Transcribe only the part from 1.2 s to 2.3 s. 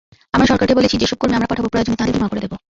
কর্মী আমরা পাঠাব, প্রয়োজনে তাঁদের বিমা